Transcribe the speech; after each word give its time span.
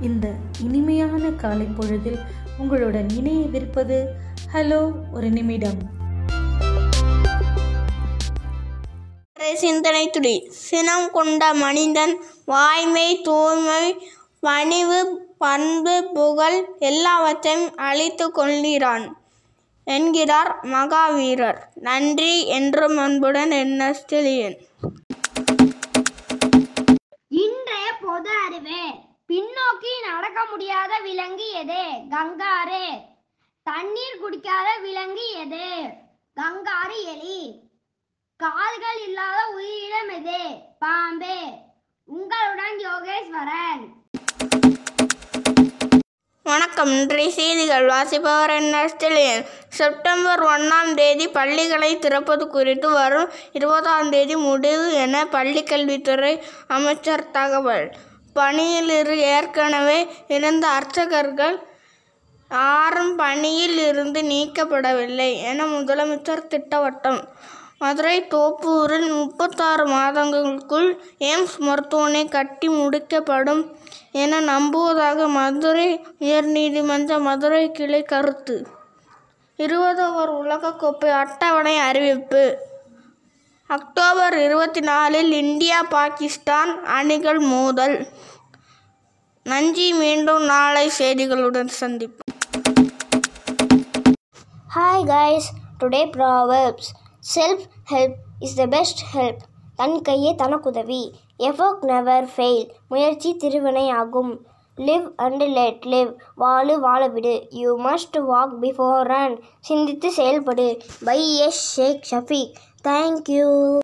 இந்த 0.00 0.28
இனிமையான 0.60 1.30
காலை 1.30 1.66
பொழுதில் 1.66 2.18
உங்களுடன் 2.58 3.06
இணையவிருப்பது 3.06 4.06
ஹலோ 4.52 4.92
ஒரு 5.12 5.30
நிமிடம். 5.30 6.02
சிந்தனை 9.54 10.10
துளி. 10.10 10.46
சினம் 10.50 11.10
கொண்ட 11.10 11.54
மனிதன் 11.54 12.24
வாய்மை 12.44 13.20
தூய்மை 13.20 14.08
பணிவு 14.40 15.28
பண்பு 15.38 16.10
புகழ் 16.14 16.64
எல்லாவற்றையும் 16.78 17.76
அழித்து 17.76 18.30
கொள்கிறான் 18.30 19.22
என்கிறார் 19.84 20.60
மகாவீரர். 20.62 21.58
நன்றி 21.74 22.46
என்றும் 22.46 22.96
அன்புடன் 22.96 23.50
என்எஸ்டிலியன் 23.50 24.56
இன்றைய 27.28 27.86
பொது 28.02 28.30
அறிவு. 28.46 29.12
பின்னோக்கி 29.32 29.92
நடக்க 30.10 30.46
முடியாத 30.50 30.98
விலங்கு 31.02 31.50
எது? 31.50 31.82
கங்காரு. 32.10 32.86
தண்ணீர் 33.62 34.18
குடிக்காத 34.22 34.80
விலங்கு 34.82 35.30
எது? 35.30 35.86
கங்காரு 36.40 36.98
எலி. 37.04 37.60
கால்கள் 38.36 39.00
இல்லாத 39.06 39.46
உயிரினம் 39.54 40.08
எது? 40.08 40.54
பாம்பு. 40.78 41.38
உங்களுடன் 42.04 42.76
யோகேஸ்வரன். 42.78 43.82
வணக்கம். 46.42 46.90
இன்றைய 46.90 47.30
செய்திகள். 47.30 47.86
வாசிப்பவர் 47.86 48.50
என்ன 48.50 48.88
செப்டம்பர் 49.68 50.42
ஒன்றாம் 50.42 50.94
தேதி 50.94 51.28
பள்ளிகளை 51.28 51.98
திறப்பது 51.98 52.48
குறித்து 52.48 52.90
வரும் 52.90 53.30
இருபதாம் 53.52 54.10
தேதி 54.10 54.36
முடிவு 54.36 54.92
என 54.92 55.24
பள்ளிக்கல்வித்துறை 55.24 56.42
அமைச்சர் 56.68 57.30
தகவல். 57.30 57.94
பணியிலிரு 58.34 59.16
ஏற்கனவே 59.34 59.98
இருந்த 60.28 60.64
அர்ச்சகர்கள் 60.68 61.56
யாரும் 62.50 63.16
பணியில் 63.16 63.78
இருந்து 63.88 64.20
நீக்கப்படவில்லை 64.22 65.30
என 65.50 65.66
முதலமைச்சர் 65.66 66.48
திட்டவட்டம். 66.52 67.20
மதுரை 67.78 68.16
தோப்பூரில் 68.34 69.08
முப்பத்தாறு 69.20 69.84
மாதங்களுக்குள் 69.86 70.88
எய்ம்ஸ் 71.30 71.56
மருத்துவமனை 71.58 72.22
கட்டி 72.28 72.68
முடிக்கப்படும் 72.68 73.62
என 74.22 74.40
நம்புவதாக 74.40 75.26
மதுரை 75.28 75.88
உயர்நீதிமன்ற 76.20 77.18
மதுரை 77.20 77.64
கிளை 77.70 78.02
கருத்து. 78.02 78.56
இருபது 79.56 80.02
ஓவர் 80.08 80.32
உலகக்கோப்பை 80.42 81.10
அட்டவணை 81.22 81.74
அறிவிப்பு 81.88 82.44
அக்டோபர் 83.74 84.34
இருபத்தி 84.38 84.80
நாலில் 84.80 85.30
இந்தியா 85.32 85.82
பாகிஸ்தான் 85.82 86.84
அணிகள் 86.96 87.38
மோதல். 87.38 88.08
நன்றி 89.44 89.92
மீண்டும் 89.92 90.44
நாளை 90.44 90.90
செய்திகளுடன் 90.98 91.70
சந்திப்போம். 91.80 92.30
Hi 94.74 95.06
guys 95.12 95.48
today 95.80 96.02
proverbs 96.16 96.90
self 97.34 97.64
help 97.90 98.18
is 98.40 98.54
the 98.54 98.66
best 98.66 99.02
help 99.14 99.44
தன் 99.76 100.02
கையே 100.08 100.32
தனக்குதவி. 100.42 101.02
எஃபோக் 101.38 101.84
நெவர் 101.84 102.28
ஃபெயில் 102.36 102.68
முயற்சி 102.88 103.32
திருவினை 103.34 103.90
ஆகும். 103.90 104.46
லிவ் 104.76 105.12
அண்ட் 105.16 105.42
லெட் 105.42 105.84
லிவ் 105.84 106.14
வாழு 106.34 106.80
வாழ 106.80 107.08
விடு 107.08 107.46
you 107.50 107.78
must 107.78 108.16
walk 108.30 108.54
before 108.62 109.02
run 109.02 109.44
சிந்தித்து 109.60 110.12
செயல்படு. 110.12 110.80
By 111.04 111.36
S 111.36 111.72
Sheikh 111.74 112.06
Shafeeq 112.10 112.54
thank you 112.84 113.78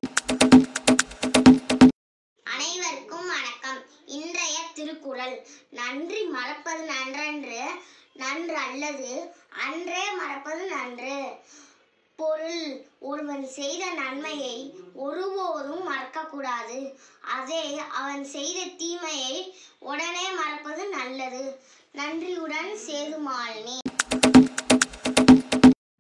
அனைவருக்கும் 2.43 3.29
வணக்கம். 3.35 3.81
இன்றைய 4.07 4.59
திருக்குறள். 4.75 5.47
நன்றி 5.71 6.25
மறப்பது 6.25 6.91
நன்றன்று 6.93 7.63
நன்று 8.13 8.57
அல்லது 8.57 9.35
அன்றே 9.67 10.05
மறப்பது 10.13 10.69
நன்று. 10.69 11.17
பொருள் 12.17 12.87
ஒருவன் 13.01 13.45
செய்த 13.47 13.85
நன்மையை 13.91 14.57
ஒருபோதும் 14.95 15.85
மறக்கக்கூடாது. 15.93 16.95
அதே 17.37 17.81
அவன் 18.01 18.25
செய்த 18.25 18.59
தீமையை 18.79 19.55
உடனே 19.79 20.27
மறப்பது 20.31 20.50
நல்லது 21.21 21.59
நன்றியுடன் 21.93 22.71
சேதுமாலினி. 22.87 23.79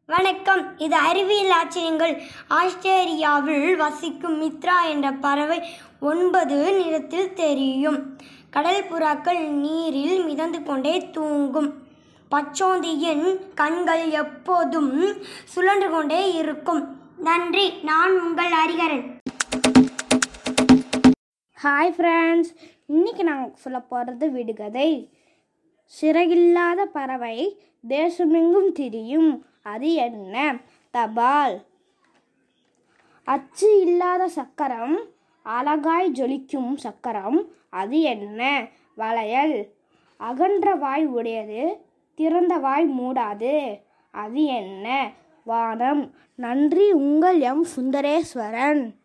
வணக்கம். 0.06 0.78
இது 0.78 0.96
அறிவியல் 0.96 1.50
ஆச்சரியங்கள். 1.50 2.22
ஆஸ்திரேலியாவில் 2.48 3.76
வசிக்கும் 3.76 4.42
மித்ரா 4.42 4.88
என்ற 4.88 5.12
பறவை 5.12 5.62
ஒன்பது 6.00 6.72
நிறத்தில் 6.72 7.34
தெரியும். 7.34 8.18
கடல் 8.50 8.82
புறாக்கள் 8.82 9.38
நீரில் 9.38 10.24
மிதந்து 10.24 10.62
கொண்டே 10.62 11.10
தூங்கும். 11.10 11.86
பச்சோந்தியின் 12.30 13.54
கண்கள் 13.54 14.10
எப்போதும் 14.10 15.22
சுழன்று 15.44 15.90
கொண்டே 15.90 16.32
இருக்கும். 16.32 17.00
நன்றி. 17.16 17.70
நான் 17.82 18.20
உங்கள் 18.20 18.52
அறிகரன் 18.52 19.18
ஹாய் 21.62 21.90
ஃப்ரெண்ட்ஸ் 21.90 22.56
இன்னைக்கு 22.86 23.24
நாங்கள் 23.24 23.54
சொல்ல 23.54 23.80
போகிறது 23.80 24.30
விடுகதை. 24.30 25.08
சிறகில்லாத 25.84 26.86
பறவை 26.86 27.60
தேசமெங்கும் 27.88 28.72
திரியும். 28.72 29.44
அது 29.62 29.92
என்ன? 29.92 30.60
தபால். 30.90 31.62
அச்சு 33.24 33.80
இல்லாத 33.80 34.28
சக்கரம் 34.28 35.00
அழகாய் 35.42 36.12
ஜொலிக்கும் 36.12 36.76
சக்கரம். 36.76 37.52
அது 37.70 38.00
என்ன? 38.00 38.68
வளையல். 38.94 39.72
அகன்ற 40.16 40.74
வாய் 40.74 41.06
உடையது 41.06 41.86
திறந்த 42.14 42.56
வாய் 42.56 43.00
மூடாது. 43.00 43.80
அது 44.10 44.44
என்ன? 44.44 45.12
வானம். 45.44 46.14
நன்றி 46.34 46.92
உங்கள் 46.92 47.40
எம் 47.40 47.66
சுந்தரேஸ்வரன். 47.76 48.99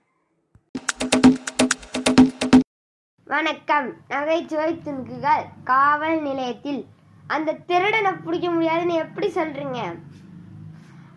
வணக்கம். 3.36 3.94
நகைச்சுவை 4.08 4.74
துணுக்குகள் 4.74 5.46
காவல் 5.64 6.22
நிலையத்தில். 6.22 6.86
அந்த 7.28 7.54
திருடனை 7.54 8.12
பிடிக்க 8.12 8.50
முடியாதுன்னு 8.50 8.94
எப்படி 8.94 9.28
சொல்கிறீங்க 9.28 10.00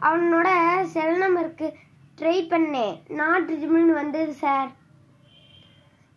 அவனோட 0.03 0.49
செல் 0.83 1.19
நம்பருக்கு 1.19 1.77
ட்ரை 2.19 2.47
பண்ணேன். 2.47 3.11
நாட் 3.11 3.51
ரிஜிபிள்னு 3.51 3.93
வந்தது 3.93 4.33
சார் 4.33 4.71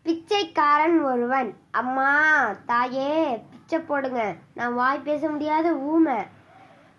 பிச்சைக்காரன் 0.03 1.01
ஒருவன். 1.01 1.57
அம்மா 1.71 2.51
தாயே 2.65 3.43
பிச்சை 3.49 3.79
போடுங்க. 3.79 4.35
நான் 4.53 4.73
வாய் 4.73 4.99
பேச 4.99 5.29
முடியாத 5.29 5.73
ஊமை. 5.73 6.23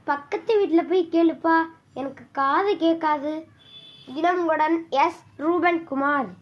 பக்கத்து 0.05 0.59
வீட்டில் 0.59 0.87
போய் 0.87 1.09
கேளுப்பா. 1.11 1.65
எனக்கு 1.95 2.25
காது 2.33 2.77
கேட்காது. 2.77 3.49
இளங்குடன் 4.17 4.89
எஸ். 4.89 5.25
ரூபன் 5.37 5.85
குமார் 5.85 6.41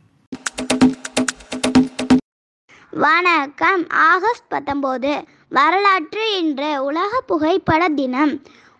வணக்கம். 2.93 3.83
ஆகஸ்ட் 3.89 4.47
பத்தொம்போது 4.51 5.23
வரலாற்று 5.49 6.39
இன்று 6.39 6.84
உலக 6.84 7.21
புகைப்பட 7.27 7.89
தினம். 7.89 8.33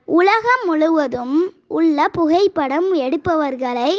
உலகம் 0.05 0.65
முழுவதும் 0.65 1.53
உள்ள 1.69 2.09
புகைப்படம் 2.09 2.93
எடுப்பவர்களை 2.95 3.93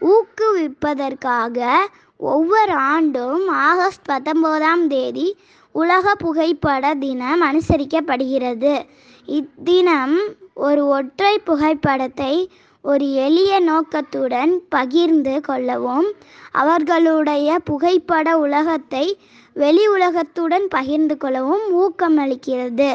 ஊக்குவிப்பதற்காக 0.00 1.74
ஒவ்வொரு 2.16 2.72
ஆண்டும் 2.72 3.48
ஆகஸ்ட் 3.48 4.06
பத்தொம்போதாம் 4.10 4.86
தேதி 4.86 5.36
உலக 5.72 6.14
புகைப்பட 6.14 6.94
தினம் 6.94 7.42
அனுசரிக்கப்படுகிறது. 7.42 8.86
இத்தினம் 9.26 10.16
ஒரு 10.54 10.86
ஒற்றை 10.86 11.38
புகைப்படத்தை 11.38 12.50
ஒரு 12.82 13.12
எளிய 13.12 13.60
நோக்கத்துடன் 13.60 14.62
பகிர்ந்து 14.68 15.40
கொள்ளவும் 15.40 16.12
அவர்களுடைய 16.52 17.58
புகைப்பட 17.58 18.38
உலகத்தை 18.38 19.18
வெளி 19.56 19.84
உலகத்துடன் 19.88 20.66
பகிர்ந்து 20.68 21.16
கொள்ளவும் 21.16 21.66
ஊக்கமளிக்கிறது 21.78 22.90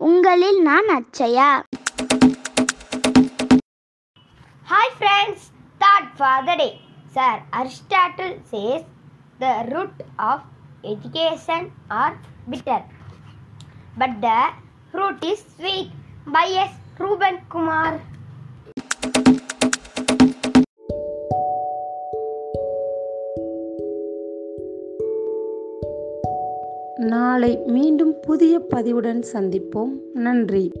உங்களில் 0.00 0.60
நான் 0.62 0.90
Achaya 0.96 1.50
hi 4.66 4.94
friends 4.98 5.46
thought 5.80 6.10
for 6.18 6.68
sir 7.12 7.40
Aristotle 7.52 8.36
says 8.50 8.86
the 9.38 9.54
root 9.68 10.02
of 10.16 10.46
education 10.84 11.66
are 11.88 12.16
bitter 12.50 12.86
but 13.98 14.18
the 14.18 14.30
fruit 14.92 15.22
is 15.22 15.40
sweet. 15.50 15.90
By 16.26 16.46
S. 16.60 16.74
Ruben 16.98 17.36
Kumar. 17.50 18.00
நாளை 26.96 27.58
மீண்டும் 27.66 28.14
புதிய 28.20 28.66
பதிவுடன் 28.74 29.22
சந்திப்போம். 29.32 29.90
நன்றி. 30.12 30.72